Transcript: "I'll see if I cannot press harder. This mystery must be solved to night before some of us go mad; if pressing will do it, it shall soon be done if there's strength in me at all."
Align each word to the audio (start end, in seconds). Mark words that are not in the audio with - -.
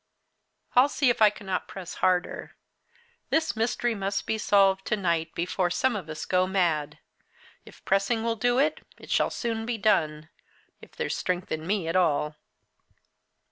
"I'll 0.75 0.89
see 0.89 1.11
if 1.11 1.21
I 1.21 1.29
cannot 1.29 1.67
press 1.67 1.93
harder. 2.01 2.55
This 3.29 3.55
mystery 3.55 3.93
must 3.93 4.25
be 4.25 4.39
solved 4.39 4.83
to 4.87 4.97
night 4.97 5.31
before 5.35 5.69
some 5.69 5.95
of 5.95 6.09
us 6.09 6.25
go 6.25 6.47
mad; 6.47 6.97
if 7.67 7.85
pressing 7.85 8.23
will 8.23 8.35
do 8.35 8.57
it, 8.57 8.83
it 8.97 9.11
shall 9.11 9.29
soon 9.29 9.63
be 9.63 9.77
done 9.77 10.29
if 10.81 10.93
there's 10.93 11.15
strength 11.15 11.51
in 11.51 11.67
me 11.67 11.87
at 11.87 11.95
all." 11.95 12.35